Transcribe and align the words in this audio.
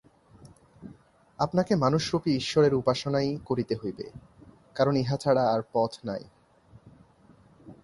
আপনাকে 1.39 1.75
মানুষরূপী 1.75 2.31
ঈশ্বরের 2.35 2.73
উপাসনাই 2.73 3.29
করিতে 3.45 3.75
হইবে, 3.75 4.05
কারণ 4.75 4.93
ইহা 4.95 5.17
ছাড়া 5.17 5.43
আর 5.53 5.61
পথ 5.73 5.91
নাই। 6.05 6.23